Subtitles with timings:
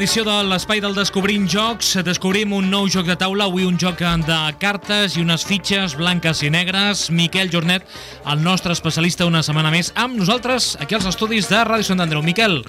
[0.00, 1.90] edició de l'Espai del Descobrint Jocs.
[2.06, 6.40] Descobrim un nou joc de taula, avui un joc de cartes i unes fitxes blanques
[6.40, 7.10] i negres.
[7.12, 7.84] Miquel Jornet,
[8.24, 12.24] el nostre especialista una setmana més, amb nosaltres aquí als estudis de Ràdio Sant Andreu.
[12.24, 12.62] Miquel,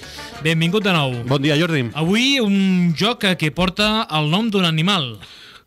[0.44, 1.22] benvingut de nou.
[1.30, 1.86] Bon dia, Jordi.
[1.96, 5.14] Avui un joc que porta el nom d'un animal.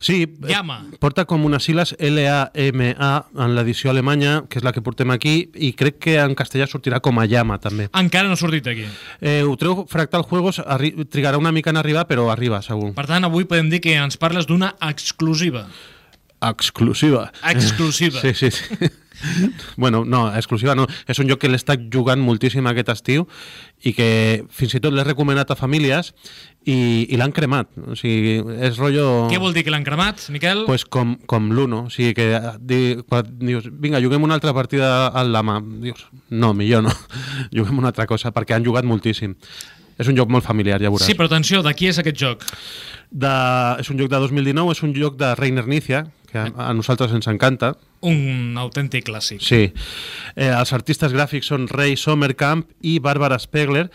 [0.04, 0.82] Sí, Llama.
[0.92, 5.48] eh, porta com unes sigles L-A-M-A en l'edició alemanya, que és la que portem aquí,
[5.56, 7.86] i crec que en castellà sortirà com a llama, també.
[7.96, 8.84] Encara no ha sortit aquí.
[9.24, 10.60] Eh, ho treu Fractal Juegos,
[11.08, 12.92] trigarà una mica en arribar, però arriba, segur.
[12.92, 15.64] Per tant, avui podem dir que ens parles d'una exclusiva.
[16.44, 17.30] Exclusiva.
[17.48, 18.20] Exclusiva.
[18.24, 18.91] Sí, sí, sí.
[19.77, 20.86] Bueno, no, exclusiva no.
[21.09, 21.60] És un joc que l'he
[21.92, 23.27] jugant moltíssim aquest estiu
[23.84, 24.08] i que
[24.50, 26.12] fins i tot l'he recomanat a famílies
[26.64, 27.70] i, i l'han cremat.
[27.84, 29.28] O sigui, és rotllo...
[29.30, 30.64] Què vol dir que l'han cremat, Miquel?
[30.69, 34.55] Pues com, com l'Uno, o sigui que eh, di, quan dius, vinga, juguem una altra
[34.56, 36.97] partida al Lama, dius, no, millor no,
[37.56, 39.36] juguem una altra cosa, perquè han jugat moltíssim.
[40.00, 41.06] És un joc molt familiar, ja veuràs.
[41.06, 42.42] Sí, però atenció, de qui és aquest joc?
[43.14, 43.34] De,
[43.78, 46.03] és un joc de 2019, és un joc de Reiner Nícia,
[46.34, 47.77] que a, a nosaltres ens encanta.
[48.02, 49.42] Un autèntic clàssic.
[49.46, 49.68] Sí.
[50.34, 53.86] Eh, els artistes gràfics són Ray Sommerkamp i Bàrbara Spegler.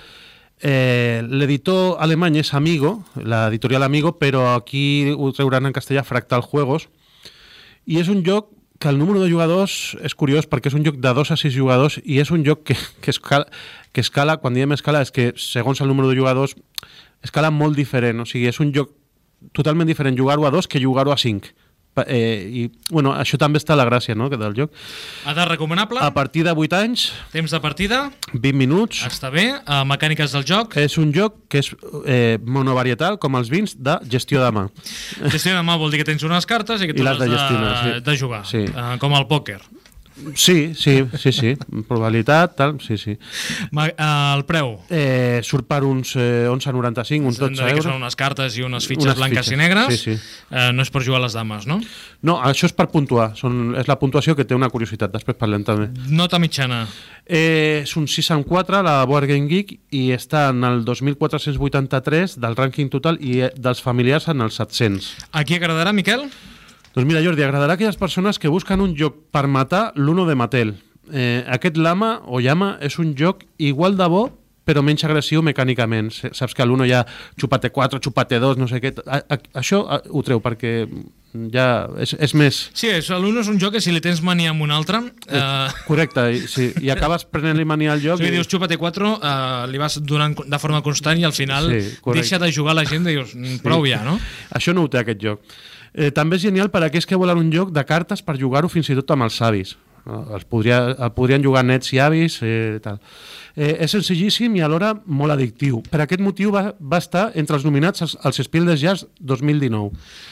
[0.63, 6.87] Eh, L'editor alemany és Amigo, l'editorial Amigo, però aquí ho trauran en castellà Fractal Juegos.
[7.89, 11.01] I és un joc que el número de jugadors és curiós perquè és un joc
[11.03, 13.49] de 2 a 6 jugadors i és un joc que, que, escala,
[13.91, 16.55] que escala, quan diem escala, és que segons el número de jugadors
[17.19, 18.95] escala molt diferent, o sigui, és un joc
[19.51, 21.51] totalment diferent jugar-ho a 2 que jugar-ho a 5.
[22.07, 24.73] Eh, I, bueno, això també està la gràcia no, que del joc.
[25.29, 26.01] Edat recomanable?
[26.01, 28.01] A partir de 8 anys, Temps de partida?
[28.33, 29.47] 20 minuts, Està bé.
[29.63, 30.77] Uh, mecàniques del joc?
[30.79, 31.71] és un joc que és
[32.05, 34.67] eh, monovarietal, com els vins, de gestió de mà.
[35.29, 37.29] Gestió de mà vol dir que tens unes cartes i que tu I has de
[37.29, 37.99] gestionar, sí.
[38.05, 38.45] de jugar.
[38.49, 38.65] Sí.
[38.69, 39.59] Uh, com el pòquer.
[40.35, 41.53] Sí, sí, sí, sí.
[41.87, 43.15] Probabilitat, tal, sí, sí.
[43.71, 44.75] Ma uh, el preu?
[44.89, 47.85] Eh, surt per uns eh, 11,95, uns 12 Que euros.
[47.85, 49.99] són unes cartes i unes fitxes Unes blanques fitxes, i negres.
[49.99, 50.33] sí, sí.
[50.51, 51.79] Uh, no és per jugar a les dames, no?
[52.21, 53.31] No, això és per puntuar.
[53.39, 55.11] Són, és la puntuació que té una curiositat.
[55.13, 55.89] Després parlem també.
[56.09, 56.83] Nota mitjana.
[57.25, 62.37] Eh, és un 6 en 4, la Board Game Geek, i està en el 2483
[62.41, 65.11] del rànquing total i eh, dels familiars en els 700.
[65.31, 66.27] A qui agradarà, Miquel?
[66.95, 70.35] Doncs mira, Jordi, agradarà a aquelles persones que busquen un joc per matar l'Uno de
[70.35, 70.75] Mattel.
[71.11, 74.27] Eh, aquest Lama o Llama és un joc igual de bo
[74.69, 76.11] però menys agressiu mecànicament.
[76.13, 76.99] Saps que l'Uno ha
[77.41, 78.91] xupate 4, xupate 2, no sé què...
[79.07, 80.83] A, a, això a, ho treu perquè
[81.49, 82.59] ja és, és més...
[82.77, 84.99] Sí, és- l'un és un joc que si li tens mania amb un altre...
[85.25, 88.21] Uh, Correcte, i, sí, i acabes prenent-li mania al joc...
[88.21, 91.71] si i- dius xúpate 4, uh, li vas donant de forma constant i al final
[91.73, 92.21] Sí, correcte.
[92.21, 94.19] deixa de jugar la gent i dius, "Mm, prou ja, no?
[94.53, 95.41] Això no ho té aquest joc.
[95.93, 98.69] Eh, també és genial per a aquells que volen un joc de cartes per jugar-ho
[98.69, 99.75] fins i tot amb els avis.
[100.05, 102.99] Eh, Els podria, el podrien jugar nets i avis, eh, tal.
[103.59, 105.81] Eh, és senzillíssim i alhora molt addictiu.
[105.91, 109.89] Per aquest motiu va, va estar entre els nominats als, als Spiel des Jahres 2019.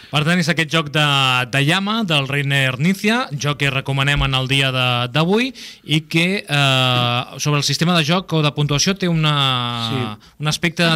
[0.08, 1.04] Per tant, és aquest joc de,
[1.52, 5.50] de llama del Reiner Nícia, joc que recomanem en el dia de- d'avui
[5.84, 9.36] i que eh, sobre el sistema de joc o de puntuació té una,
[9.90, 10.28] Sí.
[10.40, 10.88] un aspecte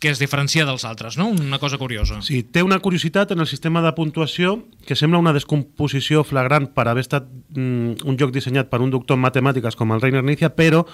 [0.00, 1.26] que es diferencia dels altres, no?
[1.28, 2.22] Una cosa curiosa.
[2.22, 6.86] Sí, té una curiositat en el sistema de puntuació que sembla una descomposició flagrant per
[6.88, 10.48] haver estat mm, un joc dissenyat per un doctor en matemàtiques com el Reiner Nícia,
[10.54, 10.86] però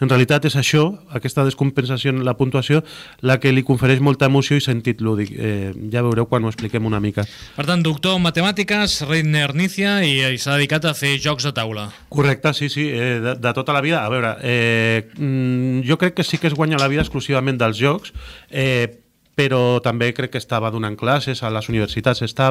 [0.00, 2.82] en realitat és això, aquesta descompensació en la puntuació,
[3.20, 5.32] la que li confereix molta emoció i sentit lúdic.
[5.34, 7.26] Eh, ja veureu quan ho expliquem una mica.
[7.56, 11.54] Per tant, doctor en matemàtiques, Reiner Nícia, i, i s'ha dedicat a fer jocs de
[11.56, 11.88] taula.
[12.08, 14.04] Correcte, sí, sí, eh, de, de tota la vida.
[14.04, 17.80] A veure, eh, mm, jo crec que sí que es guanya la vida exclusivament dels
[17.80, 18.14] jocs,
[18.50, 19.03] eh,
[19.34, 22.22] però també crec que estava donant classes a les universitats.
[22.24, 22.50] Està,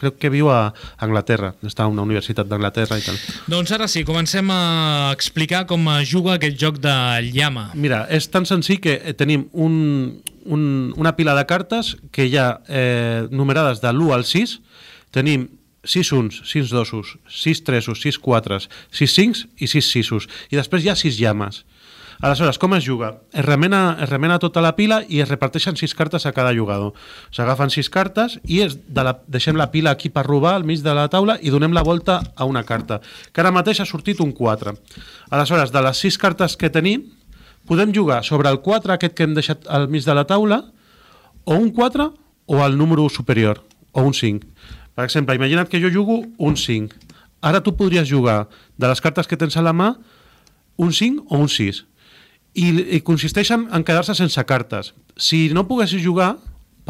[0.00, 3.20] crec que viu a Anglaterra, està a una universitat d'Anglaterra i tal.
[3.50, 6.96] Doncs ara sí, comencem a explicar com es juga aquest joc de
[7.34, 7.70] llama.
[7.74, 10.62] Mira, és tan senzill que eh, tenim un, un,
[10.96, 14.60] una pila de cartes que hi ha eh, numerades de l'1 al 6.
[15.10, 15.48] Tenim
[15.82, 20.28] 6 uns, 6 dosos, 6 tresos, 6 quatres, 6 cincs i 6 sisos.
[20.52, 21.64] I després hi ha 6 llames.
[22.20, 23.22] Aleshores, com es juga?
[23.32, 26.92] Es remena, es remena tota la pila i es reparteixen 6 cartes a cada jugador.
[27.32, 30.82] S'agafen 6 cartes i es de la, deixem la pila aquí per robar al mig
[30.84, 33.00] de la taula i donem la volta a una carta,
[33.32, 34.76] que ara mateix ha sortit un 4.
[35.30, 37.08] Aleshores, de les 6 cartes que tenim,
[37.64, 40.60] podem jugar sobre el 4 aquest que hem deixat al mig de la taula
[41.44, 42.12] o un 4
[42.52, 44.44] o el número superior o un 5.
[44.94, 46.92] Per exemple, imagina't que jo jugo un 5.
[47.40, 49.94] Ara tu podries jugar de les cartes que tens a la mà
[50.76, 51.86] un 5 o un 6.
[52.54, 54.94] I, i consisteixen en quedar-se sense cartes.
[55.16, 56.36] Si no poguessis jugar,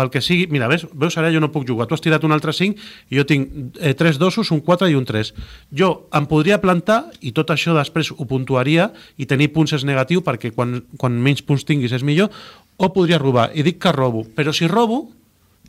[0.00, 0.46] pel que sigui...
[0.50, 1.86] Mira, ves, veus, ara jo no puc jugar.
[1.88, 2.78] Tu has tirat un altre 5
[3.10, 5.32] i jo tinc eh, tres dosos, un 4 i un 3.
[5.76, 8.90] Jo em podria plantar i tot això després ho puntuaria
[9.20, 12.32] i tenir punts és negatiu perquè quan, quan menys punts tinguis és millor
[12.80, 13.50] o podria robar.
[13.52, 15.04] I dic que robo, però si robo,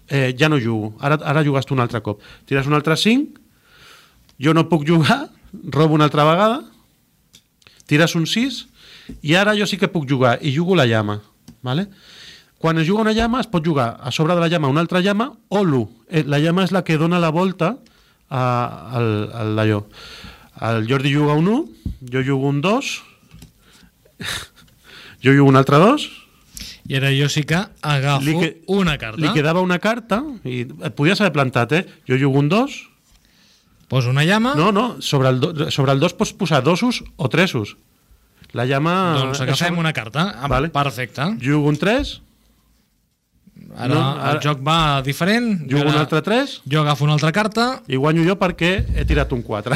[0.07, 0.93] eh, ja no jugo.
[1.03, 2.21] Ara, ara jugues tu un altre cop.
[2.47, 3.41] Tires un altre 5,
[4.41, 5.25] jo no puc jugar,
[5.67, 6.61] robo una altra vegada,
[7.85, 8.67] tires un 6,
[9.21, 11.21] i ara jo sí que puc jugar, i jugo la llama.
[11.61, 11.87] Vale?
[12.57, 14.99] Quan es juga una llama, es pot jugar a sobre de la llama una altra
[15.01, 15.87] llama o l'1.
[16.09, 17.77] Eh, la llama és la que dona la volta
[18.29, 18.41] a,
[18.97, 19.83] al, al d'allò.
[20.61, 21.65] El Jordi juga un 1,
[22.13, 22.91] jo jugo un 2,
[25.23, 26.09] jo jugo un altre 2,
[26.91, 30.63] I ara jo sí que agafo Li que- una carta, li quedava una carta i
[30.65, 31.85] et podies haver plantat, eh?
[32.09, 32.77] Jo jugo un 2,
[33.87, 37.29] poso una llama, no, no, sobre el, do, sobre el 2 pots posar dosos o
[37.29, 37.77] tresos.
[38.53, 38.95] La llama...
[39.17, 40.27] doncs agafem una carta.
[40.41, 40.69] Ah, Vale.
[40.69, 41.21] Perfecte.
[41.41, 42.21] Jugo un 3,
[43.77, 45.61] Ara, No, el ara- joc va diferent.
[45.69, 47.81] jugo ara un altre 3 Jo agafo una altra carta.
[47.87, 49.75] i guanyo jo perquè he tirat un 4.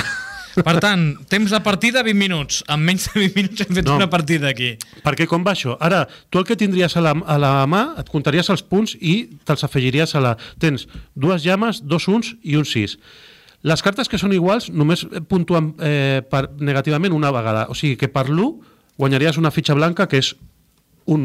[0.55, 2.61] Per tant, temps de partida 20 minuts.
[2.71, 3.95] En menys de 20 minuts hem fet No.
[3.97, 4.77] una partida aquí.
[5.03, 5.77] perquè com va això?
[5.79, 9.29] Ara, tu el que tindries a la, a la mà, et comptaries els punts i
[9.45, 10.35] te'ls afegiries a la...
[10.59, 12.97] Tens dues llames, dos uns i un 6.
[13.65, 17.65] Les cartes que són iguals només puntuen eh, per, negativament una vegada.
[17.73, 18.51] O sigui que per l'1
[19.01, 20.35] guanyaries una fitxa blanca que és
[21.09, 21.23] un,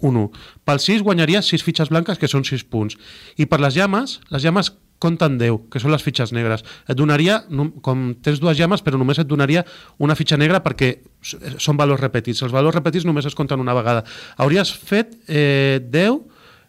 [0.00, 0.30] un 1.
[0.64, 2.96] Pel 6 guanyaries 6 fitxes blanques que són 6 punts.
[3.36, 4.72] I per les llames, les llames
[5.02, 6.62] compten 10, que són les fitxes negres.
[6.86, 7.40] Et donaria,
[7.82, 9.64] com tens dues llames, però només et donaria
[9.98, 12.40] una fitxa negra perquè s- són valors repetits.
[12.46, 14.04] Els valors repetits només es compten una vegada.
[14.38, 16.20] Hauries fet eh, 10,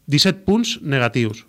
[0.09, 1.45] 17 punts negatius.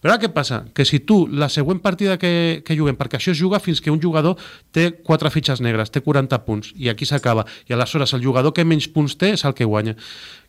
[0.00, 0.62] Però ara què passa?
[0.76, 3.90] Que si tu, la següent partida que, que juguem, perquè això es juga fins que
[3.90, 4.36] un jugador
[4.76, 7.46] té 4 fitxes negres, té 40 punts, i aquí s'acaba.
[7.66, 9.96] I aleshores el jugador que menys punts té és el que guanya.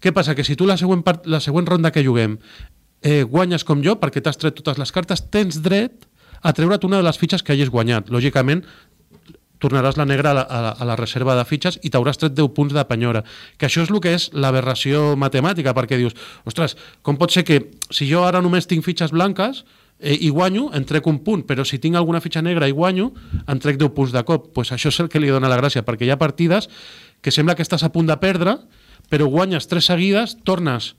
[0.04, 0.36] Què passa?
[0.36, 2.38] Que si tu la següent, part, la següent ronda que juguem
[3.02, 6.08] eh, guanyes com jo, perquè t'has tret totes les cartes, tens dret
[6.42, 8.12] a treure't una de les fitxes que hagis guanyat.
[8.14, 8.64] Lògicament,
[9.64, 12.76] tornaràs la negra a la, a la, reserva de fitxes i t'hauràs tret 10 punts
[12.76, 13.24] de penyora.
[13.58, 17.64] Que això és el que és l'aberració matemàtica, perquè dius, ostres, com pot ser que
[17.90, 19.64] si jo ara només tinc fitxes blanques
[20.00, 23.12] eh, i guanyo, em trec un punt, però si tinc alguna fitxa negra i guanyo,
[23.48, 24.52] em trec 10 punts de cop.
[24.54, 26.70] Pues això és el que li dona la gràcia, perquè hi ha partides
[27.22, 28.60] que sembla que estàs a punt de perdre,
[29.10, 30.94] però guanyes tres seguides, tornes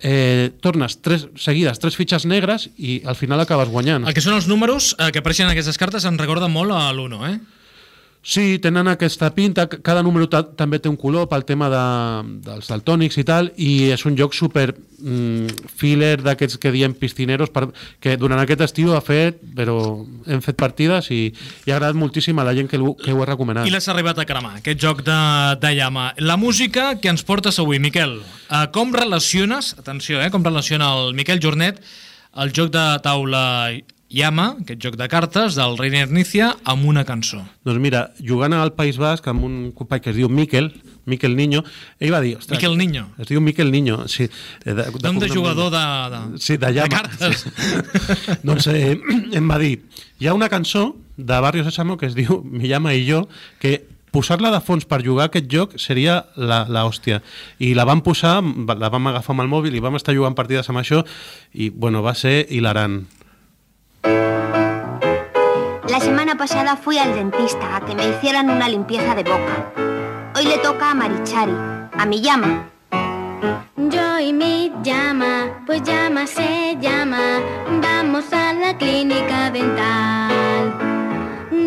[0.00, 4.06] eh, tornes tres seguides, tres fitxes negres i al final acabes guanyant.
[4.08, 6.88] El que són els números eh, que apareixen en aquestes cartes em recorda molt a
[6.92, 7.59] l'1, eh?
[8.22, 11.84] Sí, tenen aquesta pinta, cada número ta també té un color pel tema de,
[12.44, 17.48] dels daltònics i tal, i és un joc super mm, filler d'aquests que diem piscineros,
[17.48, 19.78] per, que durant aquest estiu ha fet, però
[20.28, 23.30] hem fet partides i, i ha agradat moltíssim a la gent que, que ho ha
[23.30, 23.64] recomanat.
[23.64, 25.16] I l'has arribat a cremar, aquest joc de,
[25.64, 26.10] de llama.
[26.20, 28.18] La música que ens portes avui, Miquel.
[28.50, 31.80] Uh, com relaciones, atenció, eh, com relaciona el Miquel Jornet
[32.38, 33.42] el joc de taula
[34.10, 37.44] llama, aquest joc de cartes del Reiner Nícia, amb una cançó?
[37.66, 40.72] Doncs mira, jugant al País Basc amb un company que es diu Miquel,
[41.10, 41.62] Miquel Niño,
[41.98, 42.36] ell va dir...
[42.38, 43.06] Ostres, Miquel Niño.
[43.18, 44.26] Es diu Miquel Niño, sí.
[44.64, 45.84] eh, De, Nom de jugador de,
[46.16, 46.88] de, Sí, de llama.
[46.88, 47.46] cartes.
[47.46, 48.34] Sí.
[48.46, 48.98] doncs eh,
[49.38, 49.76] em va dir,
[50.18, 53.24] hi ha una cançó de Barrio Sésamo que es diu Mi llama i jo,
[53.60, 57.20] que posar-la de fons per jugar aquest joc seria la, la hòstia.
[57.62, 60.66] I la vam posar, la vam agafar amb el mòbil i vam estar jugant partides
[60.72, 61.04] amb això
[61.54, 63.04] i, bueno, va ser hilarant.
[64.02, 69.72] La semana pasada fui al dentista a que me hicieran una limpieza de boca.
[70.36, 71.54] Hoy le toca a Marichari,
[71.92, 72.70] a mi llama.
[73.76, 77.40] Yo y mi llama, pues llama se llama.
[77.82, 80.90] Vamos a la clínica dental.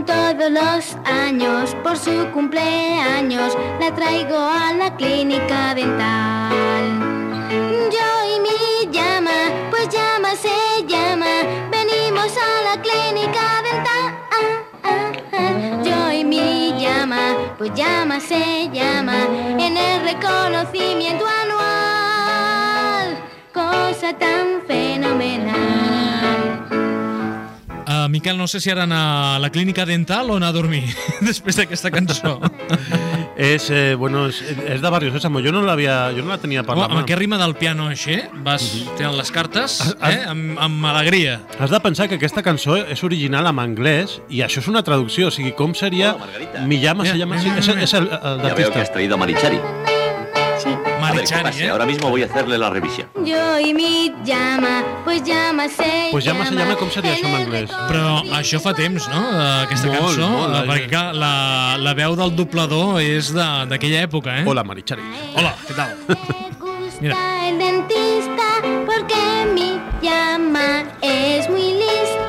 [0.06, 6.43] Todos los años, por su cumpleaños, la traigo a la clínica dental.
[17.64, 19.26] Pues llama se llama.
[19.58, 23.18] En el reconocimiento anual,
[23.54, 24.93] cosa tan fenomenal.
[28.04, 30.84] Uh, Miquel, no sé si ara anar a la clínica dental o anar a dormir
[31.22, 32.40] després d'aquesta cançó.
[33.38, 35.62] És, eh, bueno, és, és de Barrio Sésamo, jo no
[36.16, 37.04] jo no la tenia per la amb mà.
[37.04, 38.66] aquest ritme del piano així, vas
[38.98, 41.40] tenint les cartes Has- eh, amb, amb alegria.
[41.60, 45.28] Has de pensar que aquesta cançó és original en anglès i això és una traducció,
[45.28, 46.14] o sigui, com seria...
[46.14, 46.68] Hola, Margarita.
[46.68, 47.36] Mi llama se Mira, llama...
[47.36, 47.84] mira, Sí, mira, és, mira.
[47.84, 49.60] és el, el Ya veo que has traído a Marichari.
[51.14, 51.66] A ver, ¿qué pase?
[51.66, 51.70] eh?
[51.70, 53.08] Ahora mismo voy a hacerle la revisión.
[53.24, 57.36] Yo y mi llama, pues llama se Pues llama se llama, com seria això en
[57.36, 57.70] anglès?
[57.90, 60.70] Però això fa temps, no?, eh, aquesta Molt, cançó, molt, eh, eh.
[60.72, 61.34] perquè clar, la,
[61.78, 64.46] la veu del doblador és de- d'aquella època, eh?
[64.48, 65.04] Hola, Marichari.
[65.36, 65.96] Hola, què tal?
[67.02, 67.18] Mira.
[67.50, 68.48] el dentista
[68.86, 69.20] porque
[69.54, 72.23] mi llama es muy lista.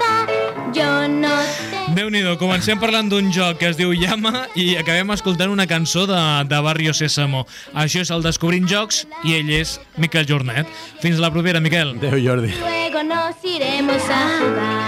[1.94, 6.08] Déu nhi comencem parlant d'un joc que es diu Llama i acabem escoltant una cançó
[6.10, 6.18] de,
[6.50, 7.44] de Barrio Sésamo.
[7.70, 10.66] Això és el Descobrint Jocs i ell és Miquel Jornet.
[11.02, 11.94] Fins la propera, Miquel.
[11.94, 12.50] Adéu, Jordi.
[12.58, 14.84] Luego nos iremos a jugar.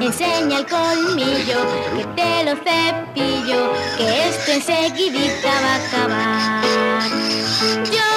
[0.00, 1.60] Enseña el colmillo,
[1.92, 6.64] que te lo cepillo, que esto enseguidita va a acabar.
[7.92, 8.09] Yo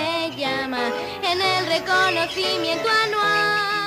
[0.00, 0.92] se llama,
[1.22, 3.79] en el reconocimiento anual.